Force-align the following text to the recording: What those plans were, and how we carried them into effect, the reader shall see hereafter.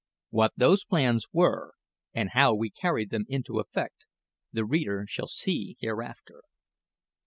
What 0.31 0.53
those 0.57 0.83
plans 0.83 1.27
were, 1.31 1.73
and 2.11 2.31
how 2.31 2.55
we 2.55 2.71
carried 2.71 3.11
them 3.11 3.25
into 3.27 3.59
effect, 3.59 4.07
the 4.51 4.65
reader 4.65 5.05
shall 5.07 5.27
see 5.27 5.75
hereafter. 5.79 6.41